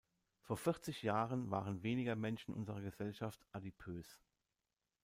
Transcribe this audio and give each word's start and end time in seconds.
Vor 0.39 0.57
vierzig 0.57 1.03
Jahren 1.03 1.51
waren 1.51 1.83
weniger 1.83 2.15
Menschen 2.15 2.55
unserer 2.55 2.81
Gesellschaft 2.81 3.45
adipös. 3.51 4.19